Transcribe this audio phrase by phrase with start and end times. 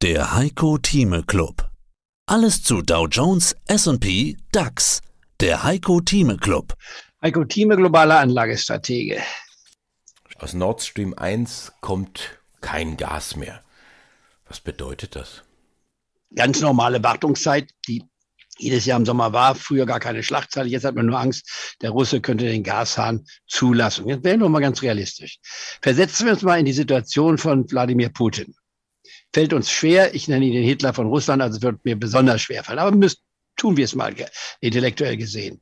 [0.00, 1.72] Der Heiko Thieme Club.
[2.26, 5.00] Alles zu Dow Jones, S&P, DAX.
[5.40, 6.74] Der Heiko Thieme Club.
[7.20, 9.20] Heiko Thieme, globaler Anlagestratege.
[10.38, 13.64] Aus Nord Stream 1 kommt kein Gas mehr.
[14.46, 15.42] Was bedeutet das?
[16.32, 18.04] Ganz normale Wartungszeit, die
[18.56, 19.56] jedes Jahr im Sommer war.
[19.56, 20.68] Früher gar keine Schlagzeile.
[20.68, 24.06] Jetzt hat man nur Angst, der Russe könnte den Gashahn zulassen.
[24.06, 25.40] Jetzt werden wir mal ganz realistisch.
[25.82, 28.54] Versetzen wir uns mal in die Situation von Wladimir Putin.
[29.32, 30.14] Fällt uns schwer.
[30.14, 32.78] Ich nenne ihn den Hitler von Russland, also wird mir besonders schwer fallen.
[32.78, 33.18] Aber müssen,
[33.56, 34.14] tun wir es mal
[34.60, 35.60] intellektuell gesehen.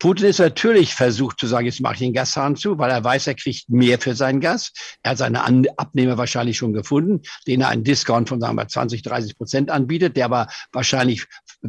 [0.00, 3.26] Putin ist natürlich versucht zu sagen, jetzt mache ich den Gashahn zu, weil er weiß,
[3.26, 4.72] er kriegt mehr für sein Gas.
[5.02, 5.44] Er hat seine
[5.76, 10.16] Abnehmer wahrscheinlich schon gefunden, denen er einen Discount von sagen wir 20, 30 Prozent anbietet,
[10.16, 11.26] der aber wahrscheinlich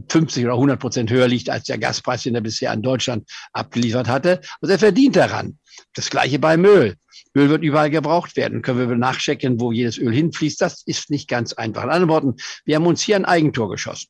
[0.07, 4.07] 50 oder 100 Prozent höher liegt als der Gaspreis, den er bisher an Deutschland abgeliefert
[4.07, 4.39] hatte.
[4.61, 5.59] Also er verdient daran.
[5.93, 6.95] Das gleiche beim Öl.
[7.35, 8.61] Öl wird überall gebraucht werden.
[8.61, 10.61] Können wir nachchecken, wo jedes Öl hinfließt?
[10.61, 11.83] Das ist nicht ganz einfach.
[11.83, 14.07] In anderen Worten, wir haben uns hier ein Eigentor geschossen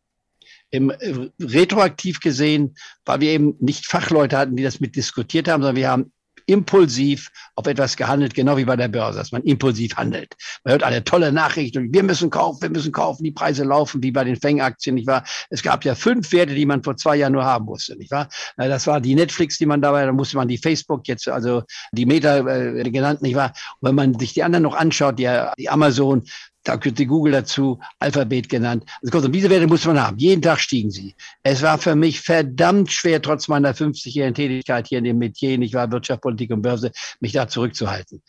[0.72, 5.62] im, äh, retroaktiv gesehen, weil wir eben nicht Fachleute hatten, die das mit diskutiert haben,
[5.62, 6.12] sondern wir haben
[6.46, 10.34] impulsiv auf etwas gehandelt, genau wie bei der Börse, dass man impulsiv handelt.
[10.64, 14.02] Man hört eine tolle Nachricht und wir müssen kaufen, wir müssen kaufen, die Preise laufen
[14.04, 15.24] wie bei den Fang-Aktien, nicht wahr?
[15.50, 18.28] Es gab ja fünf Werte, die man vor zwei Jahren nur haben musste, nicht wahr?
[18.58, 22.06] Das war die Netflix, die man dabei, da musste man die Facebook jetzt, also die
[22.06, 23.54] Meta äh, genannt, nicht wahr?
[23.80, 26.24] Und wenn man sich die anderen noch anschaut, die, die Amazon,
[26.64, 28.86] da gehört die Google dazu, Alphabet genannt.
[29.02, 30.18] Also kurzum, diese Werte muss man haben.
[30.18, 31.16] Jeden Tag stiegen sie.
[31.44, 35.74] Es war für mich verdammt schwer, trotz meiner 50-jährigen Tätigkeit hier in dem Metier, ich
[35.74, 38.22] war Wirtschaft, Politik und Börse, mich da zurückzuhalten.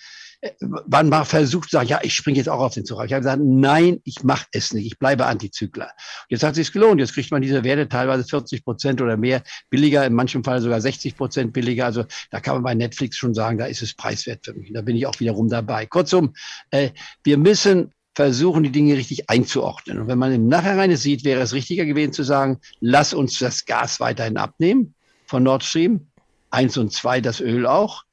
[0.89, 3.05] Man war versucht zu sagen, ja, ich springe jetzt auch auf den Zug.
[3.05, 4.87] Ich habe gesagt, nein, ich mache es nicht.
[4.87, 5.93] Ich bleibe Antizykler.
[6.29, 6.99] Jetzt hat es sich gelohnt.
[6.99, 10.81] Jetzt kriegt man diese Werte teilweise 40 Prozent oder mehr billiger, in manchem Fall sogar
[10.81, 11.85] 60 Prozent billiger.
[11.85, 14.73] Also da kann man bei Netflix schon sagen, da ist es preiswert für mich.
[14.73, 15.87] Da bin ich auch wiederum dabei.
[15.87, 16.35] Kurzum,
[16.73, 16.91] äh,
[17.23, 20.01] wir müssen versuchen, die Dinge richtig einzuordnen.
[20.01, 23.65] Und wenn man im Nachhinein sieht, wäre es richtiger gewesen zu sagen, lass uns das
[23.65, 24.95] Gas weiterhin abnehmen
[25.27, 26.07] von Nord Stream.
[26.51, 28.05] Eins und zwei, das Öl auch.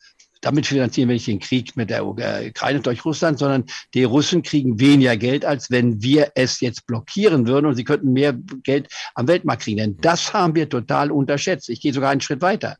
[0.41, 4.79] Damit finanzieren wir nicht den Krieg mit der Ukraine durch Russland, sondern die Russen kriegen
[4.79, 9.27] weniger Geld, als wenn wir es jetzt blockieren würden und sie könnten mehr Geld am
[9.27, 9.77] Weltmarkt kriegen.
[9.77, 11.67] Denn das haben wir total unterschätzt.
[11.67, 12.77] Ich gehe sogar einen Schritt weiter.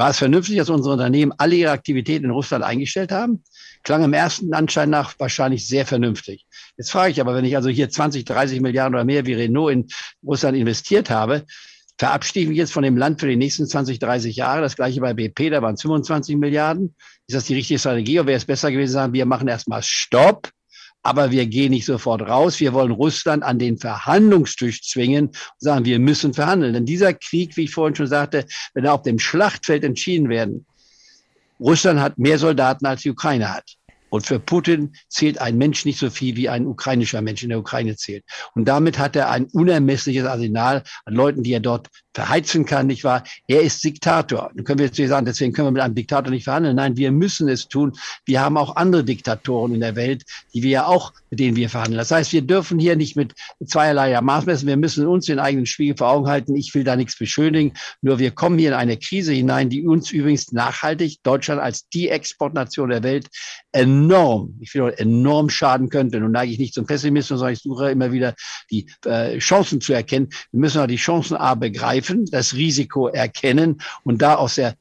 [0.00, 3.44] War es vernünftig, dass unsere Unternehmen alle ihre Aktivitäten in Russland eingestellt haben?
[3.82, 6.46] Klang im ersten Anschein nach wahrscheinlich sehr vernünftig.
[6.78, 9.70] Jetzt frage ich aber, wenn ich also hier 20, 30 Milliarden oder mehr wie Renault
[9.74, 9.88] in
[10.24, 11.44] Russland investiert habe,
[11.98, 14.62] verabschiede ich mich jetzt von dem Land für die nächsten 20, 30 Jahre.
[14.62, 16.94] Das gleiche bei BP, da waren 25 Milliarden.
[17.26, 18.20] Ist das die richtige Strategie?
[18.20, 20.48] Oder wäre es besser gewesen, sagen, wir machen erstmal Stopp,
[21.02, 22.60] aber wir gehen nicht sofort raus.
[22.60, 26.74] Wir wollen Russland an den Verhandlungstisch zwingen und sagen, wir müssen verhandeln.
[26.74, 30.66] Denn dieser Krieg, wie ich vorhin schon sagte, wenn er auf dem Schlachtfeld entschieden werden,
[31.58, 33.76] Russland hat mehr Soldaten als die Ukraine hat.
[34.10, 37.58] Und für Putin zählt ein Mensch nicht so viel, wie ein ukrainischer Mensch in der
[37.58, 38.24] Ukraine zählt.
[38.54, 43.04] Und damit hat er ein unermessliches Arsenal an Leuten, die er dort verheizen kann, nicht
[43.04, 43.22] wahr?
[43.46, 44.50] Er ist Diktator.
[44.54, 46.76] Dann können wir jetzt sagen, deswegen können wir mit einem Diktator nicht verhandeln.
[46.76, 47.92] Nein, wir müssen es tun.
[48.26, 51.68] Wir haben auch andere Diktatoren in der Welt, die wir ja auch, mit denen wir
[51.68, 51.98] verhandeln.
[51.98, 53.34] Das heißt, wir dürfen hier nicht mit
[53.64, 54.66] zweierlei Maß messen.
[54.66, 56.56] Wir müssen uns den eigenen Spiegel vor Augen halten.
[56.56, 57.74] Ich will da nichts beschönigen.
[58.02, 62.08] Nur wir kommen hier in eine Krise hinein, die uns übrigens nachhaltig, Deutschland als die
[62.08, 63.28] Exportnation der Welt,
[63.72, 66.20] enorm, ich will enorm schaden könnte.
[66.20, 68.34] Nun neige ich nicht zum Pessimismus, sondern ich suche immer wieder
[68.70, 70.28] die äh, Chancen zu erkennen.
[70.50, 74.74] Wir müssen auch die Chancen A begreifen, das Risiko erkennen und da aus der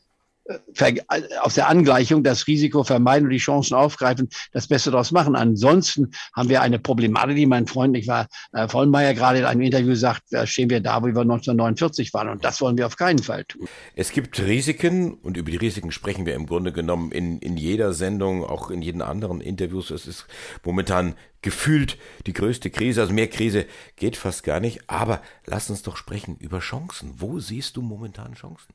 [1.41, 5.35] aus der Angleichung das Risiko vermeiden und die Chancen aufgreifen, das Beste daraus machen.
[5.35, 9.61] Ansonsten haben wir eine Problematik, die mein Freund, ich war äh, Vollmeier gerade in einem
[9.61, 12.97] Interview sagt, da stehen wir da, wo wir 1949 waren und das wollen wir auf
[12.97, 13.67] keinen Fall tun.
[13.95, 17.93] Es gibt Risiken und über die Risiken sprechen wir im Grunde genommen in, in jeder
[17.93, 19.91] Sendung, auch in jeden anderen Interviews.
[19.91, 20.25] Es ist
[20.63, 23.65] momentan gefühlt die größte Krise, also mehr Krise
[23.95, 27.13] geht fast gar nicht, aber lass uns doch sprechen über Chancen.
[27.17, 28.73] Wo siehst du momentan Chancen?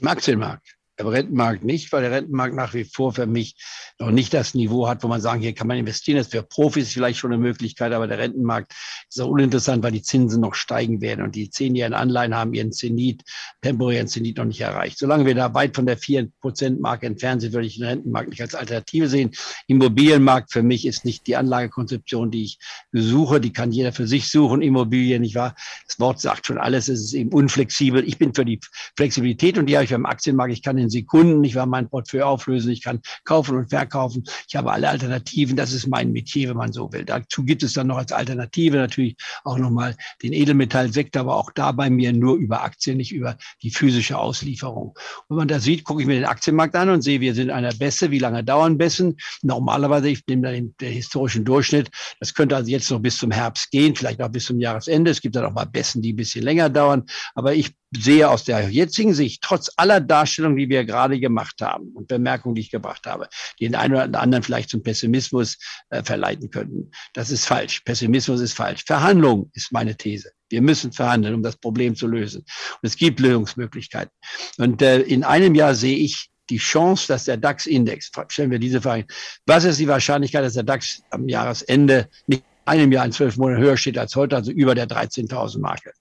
[0.00, 0.79] Im Aktienmarkt.
[1.00, 3.56] Im Rentenmarkt nicht, weil der Rentenmarkt nach wie vor für mich
[3.98, 6.18] noch nicht das Niveau hat, wo man sagen, hier kann man investieren.
[6.18, 8.74] Das ist für Profis vielleicht schon eine Möglichkeit, aber der Rentenmarkt
[9.08, 12.70] ist auch uninteressant, weil die Zinsen noch steigen werden und die zehnjährigen Anleihen haben ihren
[12.72, 13.22] Zenit,
[13.62, 14.98] temporären Zenit noch nicht erreicht.
[14.98, 18.54] Solange wir da weit von der 4%-Marke entfernt sind, würde ich den Rentenmarkt nicht als
[18.54, 19.30] Alternative sehen.
[19.68, 22.58] Immobilienmarkt für mich ist nicht die Anlagekonzeption, die ich
[22.92, 23.40] suche.
[23.40, 24.60] Die kann jeder für sich suchen.
[24.60, 25.54] Immobilien, nicht wahr?
[25.86, 26.88] Das Wort sagt schon alles.
[26.88, 28.06] Es ist eben unflexibel.
[28.06, 28.60] Ich bin für die
[28.96, 30.52] Flexibilität und die habe ich beim Aktienmarkt.
[30.52, 31.42] Ich kann in Sekunden.
[31.44, 32.70] Ich war mein Portfolio auflösen.
[32.70, 34.24] Ich kann kaufen und verkaufen.
[34.48, 35.56] Ich habe alle Alternativen.
[35.56, 37.04] Das ist mein Metier, wenn man so will.
[37.04, 41.72] Dazu gibt es dann noch als Alternative natürlich auch nochmal den Edelmetallsektor, aber auch da
[41.72, 44.94] bei mir nur über Aktien, nicht über die physische Auslieferung.
[45.28, 47.72] Wenn man da sieht, gucke ich mir den Aktienmarkt an und sehe, wir sind einer
[47.72, 48.10] Bässe.
[48.10, 49.16] Wie lange dauern Bässen?
[49.42, 51.90] Normalerweise, ich nehme da den, den historischen Durchschnitt.
[52.18, 55.10] Das könnte also jetzt noch bis zum Herbst gehen, vielleicht auch bis zum Jahresende.
[55.10, 57.04] Es gibt dann auch mal Bässen, die ein bisschen länger dauern.
[57.34, 61.88] Aber ich sehe aus der jetzigen Sicht, trotz aller Darstellungen, die wir gerade gemacht haben
[61.94, 63.28] und Bemerkungen, die ich gebracht habe,
[63.58, 65.58] die den einen oder anderen vielleicht zum Pessimismus
[65.90, 66.90] äh, verleiten könnten.
[67.14, 67.80] Das ist falsch.
[67.80, 68.84] Pessimismus ist falsch.
[68.86, 70.30] Verhandlung ist meine These.
[70.48, 72.40] Wir müssen verhandeln, um das Problem zu lösen.
[72.40, 74.12] Und es gibt Lösungsmöglichkeiten.
[74.58, 78.82] Und äh, in einem Jahr sehe ich die Chance, dass der DAX-Index, stellen wir diese
[78.82, 79.06] Frage,
[79.46, 83.62] was ist die Wahrscheinlichkeit, dass der DAX am Jahresende nicht einem Jahr in zwölf Monaten
[83.62, 85.92] höher steht als heute, also über der 13.000 Marke?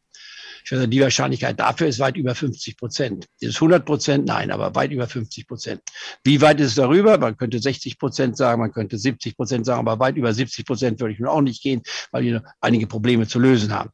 [0.63, 3.25] Ich würde sagen, die Wahrscheinlichkeit dafür ist weit über 50 Prozent.
[3.39, 4.25] Ist es 100 Prozent?
[4.25, 5.81] Nein, aber weit über 50 Prozent.
[6.23, 7.17] Wie weit ist es darüber?
[7.17, 10.99] Man könnte 60 Prozent sagen, man könnte 70 Prozent sagen, aber weit über 70 Prozent
[10.99, 13.89] würde ich nun auch nicht gehen, weil wir einige Probleme zu lösen haben.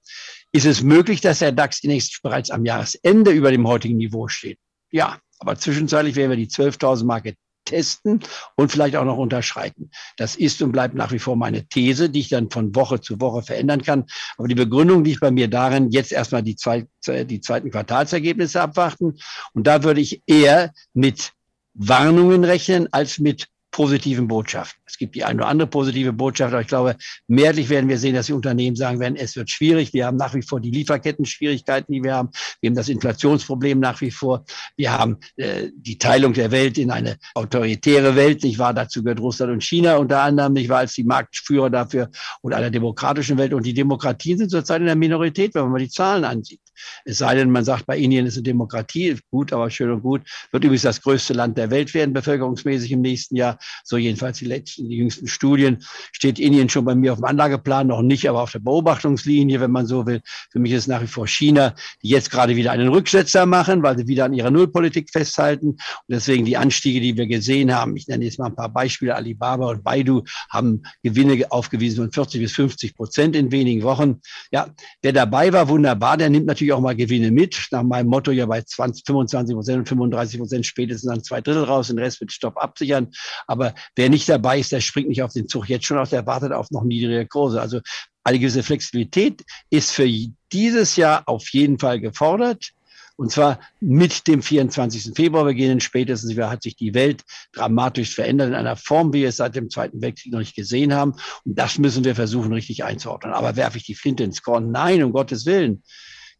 [0.51, 1.81] Ist es möglich, dass der DAX
[2.23, 4.57] bereits am Jahresende über dem heutigen Niveau steht?
[4.91, 7.35] Ja, aber zwischenzeitlich werden wir die 12.000 Marke
[7.65, 8.21] testen
[8.55, 9.91] und vielleicht auch noch unterschreiten.
[10.17, 13.19] Das ist und bleibt nach wie vor meine These, die ich dann von Woche zu
[13.19, 14.05] Woche verändern kann.
[14.37, 19.17] Aber die Begründung liegt bei mir darin, jetzt erstmal die, zwei, die zweiten Quartalsergebnisse abwarten.
[19.53, 21.33] Und da würde ich eher mit
[21.73, 24.81] Warnungen rechnen als mit positiven Botschaften.
[24.85, 26.95] Es gibt die eine oder andere positive Botschaft, aber ich glaube,
[27.27, 29.91] mehrheitlich werden wir sehen, dass die Unternehmen sagen werden, es wird schwierig.
[29.91, 32.29] Wir haben nach wie vor die Lieferketten-Schwierigkeiten, die wir haben.
[32.61, 34.45] Wir haben das Inflationsproblem nach wie vor.
[34.77, 38.45] Wir haben äh, die Teilung der Welt in eine autoritäre Welt.
[38.45, 40.55] Ich war dazu gehört Russland und China unter anderem.
[40.55, 42.09] Ich war als die Marktführer dafür
[42.41, 43.53] und einer demokratischen Welt.
[43.53, 46.61] Und die Demokratien sind zurzeit in der Minorität, wenn man mal die Zahlen ansieht.
[47.05, 50.21] Es sei denn, man sagt, bei Indien ist eine Demokratie, gut, aber schön und gut.
[50.51, 53.57] Wird übrigens das größte Land der Welt werden, bevölkerungsmäßig im nächsten Jahr.
[53.83, 55.83] So jedenfalls die letzten, die jüngsten Studien.
[56.11, 59.71] Steht Indien schon bei mir auf dem Anlageplan, noch nicht, aber auf der Beobachtungslinie, wenn
[59.71, 60.21] man so will.
[60.51, 63.97] Für mich ist nach wie vor China, die jetzt gerade wieder einen Rücksetzer machen, weil
[63.97, 65.69] sie wieder an ihrer Nullpolitik festhalten.
[65.69, 69.15] Und deswegen die Anstiege, die wir gesehen haben, ich nenne jetzt mal ein paar Beispiele,
[69.15, 74.21] Alibaba und Baidu haben Gewinne aufgewiesen von 40 bis 50 Prozent in wenigen Wochen.
[74.51, 74.67] Ja,
[75.01, 77.67] wer dabei war, wunderbar, der nimmt natürlich auch mal Gewinne mit.
[77.71, 81.63] Nach meinem Motto ja bei 20, 25 Prozent und 35 Prozent spätestens dann zwei Drittel
[81.63, 83.11] raus, den Rest mit Stopp absichern.
[83.47, 86.25] Aber wer nicht dabei ist, der springt nicht auf den Zug jetzt schon aus, der
[86.25, 87.61] wartet auf noch niedrige Kurse.
[87.61, 87.79] Also
[88.23, 90.09] eine gewisse Flexibilität ist für
[90.51, 92.71] dieses Jahr auf jeden Fall gefordert.
[93.17, 95.13] Und zwar mit dem 24.
[95.15, 95.79] Februar beginnen.
[95.79, 97.23] Spätestens hat sich die Welt
[97.53, 100.93] dramatisch verändert in einer Form, wie wir es seit dem Zweiten Weltkrieg noch nicht gesehen
[100.93, 101.13] haben.
[101.45, 103.33] Und das müssen wir versuchen, richtig einzuordnen.
[103.33, 104.71] Aber werfe ich die Flinte ins Korn?
[104.71, 105.83] Nein, um Gottes Willen.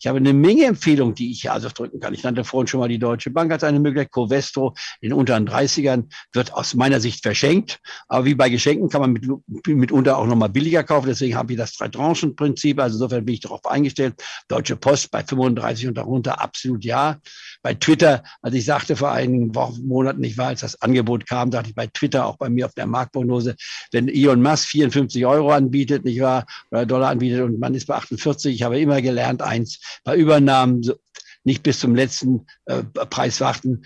[0.06, 2.14] Ich habe eine Menge Empfehlungen, die ich hier also drücken kann.
[2.14, 4.12] Ich nannte vorhin schon mal die Deutsche Bank als eine Möglichkeit.
[4.12, 7.80] Covestro in unteren 30ern wird aus meiner Sicht verschenkt.
[8.08, 9.28] Aber wie bei Geschenken kann man mit,
[9.66, 11.08] mitunter auch nochmal billiger kaufen.
[11.08, 12.80] Deswegen habe ich das Drei-Tranchen-Prinzip.
[12.80, 14.24] Also insofern bin ich darauf eingestellt.
[14.48, 17.18] Deutsche Post bei 35 und darunter absolut ja.
[17.64, 21.50] Bei Twitter, als ich sagte vor einigen Wochen, Monaten, ich war, als das Angebot kam,
[21.50, 23.56] dachte ich bei Twitter, auch bei mir auf der Marktprognose,
[23.92, 27.96] wenn Elon Musk 54 Euro anbietet, nicht wahr, oder Dollar anbietet und man ist bei
[27.96, 30.84] 48, ich habe immer gelernt, eins, bei Übernahmen
[31.46, 33.84] nicht bis zum letzten äh, Preis warten.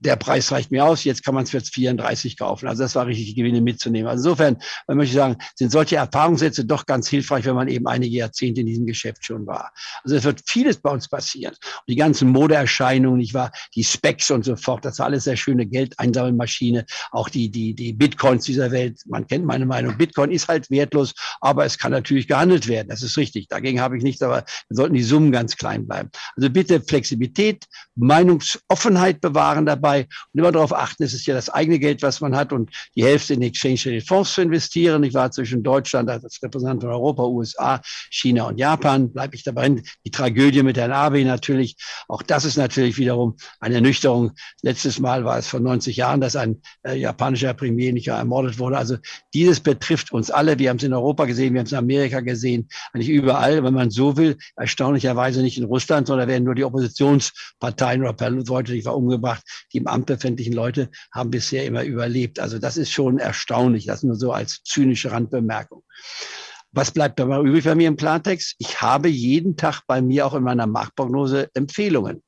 [0.00, 2.68] Der Preis reicht mir aus, jetzt kann man es für 34 kaufen.
[2.68, 4.08] Also das war richtig, die Gewinne mitzunehmen.
[4.08, 8.16] Also insofern, man möchte sagen, sind solche Erfahrungssätze doch ganz hilfreich, wenn man eben einige
[8.16, 9.72] Jahrzehnte in diesem Geschäft schon war.
[10.02, 11.54] Also es wird vieles bei uns passieren.
[11.54, 15.36] Und die ganzen Modeerscheinungen, nicht wahr, die Specs und so fort, das war alles sehr
[15.36, 16.84] schöne Geldeinsammelmaschine.
[17.12, 21.14] Auch die, die, die Bitcoins dieser Welt, man kennt meine Meinung, Bitcoin ist halt wertlos,
[21.40, 22.88] aber es kann natürlich gehandelt werden.
[22.88, 23.46] Das ist richtig.
[23.48, 26.10] Dagegen habe ich nichts, aber wir sollten die Summen ganz klein bleiben.
[26.36, 31.78] Also bitte Flexibilität, Meinungsoffenheit bewahren dabei und immer darauf achten, es ist ja das eigene
[31.78, 35.02] Geld, was man hat und die Hälfte in Exchange Fonds zu investieren.
[35.04, 37.80] Ich war zwischen Deutschland als Repräsentant von Europa, USA,
[38.10, 39.68] China und Japan, bleibe ich dabei.
[39.68, 41.76] Die Tragödie mit Herrn Abe natürlich,
[42.08, 44.32] auch das ist natürlich wiederum eine Ernüchterung.
[44.62, 48.78] Letztes Mal war es vor 90 Jahren, dass ein äh, japanischer Premier nicht ermordet wurde.
[48.78, 48.96] Also
[49.34, 50.58] dieses betrifft uns alle.
[50.58, 53.74] Wir haben es in Europa gesehen, wir haben es in Amerika gesehen, eigentlich überall, wenn
[53.74, 54.36] man so will.
[54.56, 59.42] Erstaunlicherweise nicht in Russland, sondern werden nur die Oppositionsparteien oder Leute, die war umgebracht,
[59.72, 62.40] die im Amt befindlichen Leute haben bisher immer überlebt.
[62.40, 63.86] Also das ist schon erstaunlich.
[63.86, 65.82] Das nur so als zynische Randbemerkung.
[66.72, 68.54] Was bleibt dabei übrig bei mir im Klartext?
[68.58, 72.22] Ich habe jeden Tag bei mir auch in meiner Marktprognose Empfehlungen.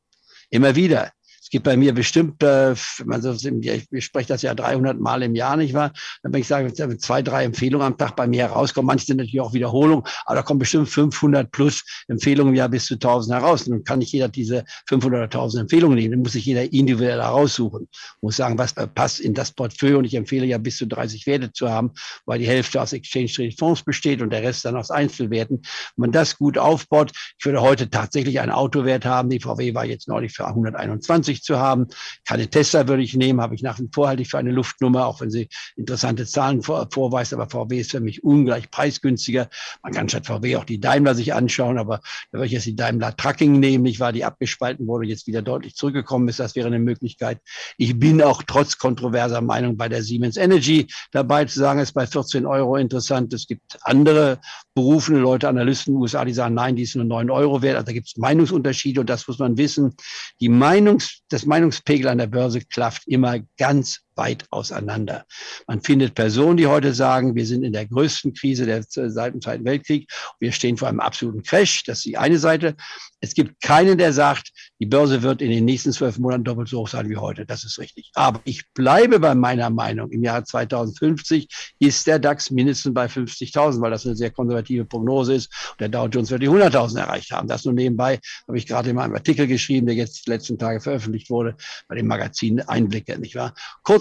[0.49, 1.13] Immer wieder
[1.51, 5.35] Es gibt bei mir bestimmt, äh, man so, ich spreche das ja 300 Mal im
[5.35, 5.93] Jahr, nicht wahr?
[6.23, 9.53] Wenn ich sage, zwei, drei Empfehlungen am Tag bei mir herauskommen, manche sind natürlich auch
[9.53, 13.65] Wiederholungen, aber da kommen bestimmt 500 plus Empfehlungen im Jahr bis zu 1000 heraus.
[13.65, 17.21] Dann kann nicht jeder diese 500 oder 1000 Empfehlungen nehmen, dann muss sich jeder individuell
[17.21, 17.89] heraussuchen.
[18.21, 21.53] Muss sagen, was passt in das Portfolio und ich empfehle ja bis zu 30 Werte
[21.53, 21.91] zu haben,
[22.27, 25.63] weil die Hälfte aus Exchange-Traded Fonds besteht und der Rest dann aus Einzelwerten.
[25.97, 29.85] Wenn man das gut aufbaut, ich würde heute tatsächlich einen Autowert haben, die VW war
[29.85, 31.87] jetzt neulich für 121 zu haben.
[32.27, 35.07] Keine Tesla würde ich nehmen, habe ich nach wie vor halte ich für eine Luftnummer,
[35.07, 39.49] auch wenn sie interessante Zahlen vor, vorweist, aber VW ist für mich ungleich preisgünstiger.
[39.83, 42.77] Man kann statt VW auch die Daimler sich anschauen, aber da würde ich jetzt die
[42.77, 46.41] Daimler Trucking nehmen, nicht wahr, die abgespalten wurde, jetzt wieder deutlich zurückgekommen ist.
[46.41, 47.41] Das wäre eine Möglichkeit.
[47.77, 52.07] Ich bin auch trotz kontroverser Meinung bei der Siemens Energy dabei zu sagen, ist bei
[52.07, 53.33] 14 Euro interessant.
[53.33, 54.41] Es gibt andere
[54.75, 57.77] berufene Leute, Analysten in den USA, die sagen, nein, die ist nur 9 Euro wert.
[57.77, 59.95] Also da gibt es Meinungsunterschiede und das muss man wissen.
[60.41, 65.25] Die Meinungs, das Meinungspegel an der Börse klafft immer ganz weit auseinander.
[65.67, 69.41] Man findet Personen, die heute sagen, wir sind in der größten Krise der, seit dem
[69.41, 70.09] Zweiten Weltkrieg.
[70.39, 71.85] Wir stehen vor einem absoluten Crash.
[71.85, 72.77] Das ist die eine Seite.
[73.21, 76.81] Es gibt keinen, der sagt, die Börse wird in den nächsten zwölf Monaten doppelt so
[76.81, 77.45] hoch sein wie heute.
[77.47, 78.11] Das ist richtig.
[78.15, 80.11] Aber ich bleibe bei meiner Meinung.
[80.11, 85.35] Im Jahr 2050 ist der DAX mindestens bei 50.000, weil das eine sehr konservative Prognose
[85.35, 85.51] ist.
[85.73, 87.49] Und der Dow Jones wird die 100.000 erreicht haben.
[87.49, 90.81] Das nur nebenbei habe ich gerade in meinem Artikel geschrieben, der jetzt die letzten Tage
[90.81, 91.57] veröffentlicht wurde,
[91.89, 93.55] bei dem Magazin Einblicke, nicht wahr?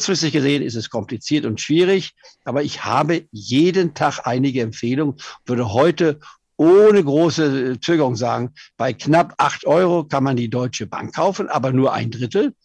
[0.09, 5.71] Kurzfristig gesehen ist es kompliziert und schwierig, aber ich habe jeden Tag einige Empfehlungen, würde
[5.71, 6.19] heute
[6.57, 11.73] ohne große Zögerung sagen, bei knapp acht Euro kann man die Deutsche Bank kaufen, aber
[11.73, 12.55] nur ein Drittel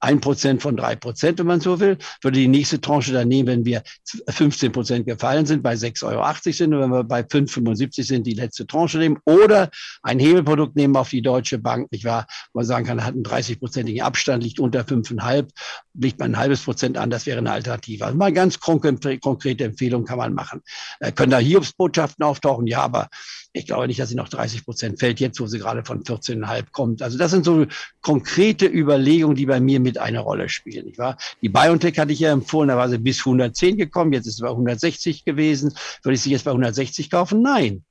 [0.00, 3.48] ein Prozent von drei Prozent, wenn man so will, würde die nächste Tranche dann nehmen,
[3.48, 3.82] wenn wir
[4.28, 8.34] 15 Prozent gefallen sind, bei 6,80 Euro sind und wenn wir bei 5,75 sind, die
[8.34, 9.70] letzte Tranche nehmen oder
[10.02, 12.26] ein Hebelprodukt nehmen auf die Deutsche Bank, nicht wahr?
[12.52, 15.48] Man sagen kann, hat einen 30-prozentigen Abstand, liegt unter 5,5,
[15.94, 18.04] liegt man ein halbes Prozent an, das wäre eine Alternative.
[18.04, 20.62] Also mal ganz konkrete Empfehlungen kann man machen.
[21.00, 22.66] Äh, können da Hiobsbotschaften auftauchen?
[22.66, 23.08] Ja, aber
[23.52, 26.64] ich glaube nicht, dass sie noch 30 Prozent fällt, jetzt wo sie gerade von 14,5
[26.72, 27.02] kommt.
[27.02, 27.66] Also das sind so
[28.02, 30.86] konkrete Überlegungen, die bei mir mit eine Rolle spielen.
[30.86, 31.16] Nicht wahr?
[31.42, 34.42] Die BioNTech hatte ich ja empfohlen, da war sie bis 110 gekommen, jetzt ist sie
[34.42, 35.72] bei 160 gewesen.
[36.02, 37.40] Würde ich sie jetzt bei 160 kaufen?
[37.40, 37.84] Nein.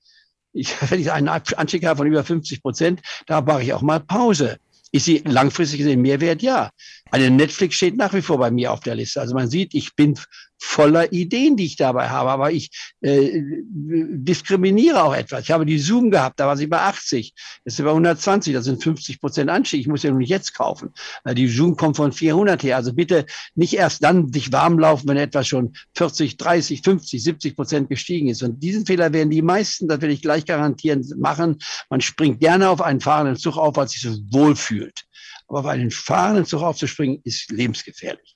[0.51, 4.01] Ich, wenn ich einen Anstieg habe von über 50 Prozent, da mache ich auch mal
[4.01, 4.57] Pause.
[4.91, 6.41] Ist sie langfristig gesehen Mehrwert?
[6.41, 6.71] Ja.
[7.11, 9.21] Eine Netflix steht nach wie vor bei mir auf der Liste.
[9.21, 10.17] Also man sieht, ich bin
[10.57, 12.69] voller Ideen, die ich dabei habe, aber ich
[13.01, 15.43] äh, diskriminiere auch etwas.
[15.43, 17.33] Ich habe die Zoom gehabt, da war sie bei 80,
[17.65, 19.81] jetzt sie bei 120, das sind 50 Prozent Anstieg.
[19.81, 20.91] Ich muss ja nur nicht jetzt kaufen.
[21.33, 22.77] Die Zoom kommt von 400 her.
[22.77, 27.55] Also bitte nicht erst dann sich warm laufen, wenn etwas schon 40, 30, 50, 70
[27.55, 28.43] Prozent gestiegen ist.
[28.43, 31.59] Und diesen Fehler werden die meisten, das will ich gleich garantieren, machen.
[31.89, 35.03] Man springt gerne auf einen fahrenden Zug auf, weil sich so wohlfühlt.
[35.47, 38.35] Aber auf einen fahrenden Zug aufzuspringen, ist lebensgefährlich.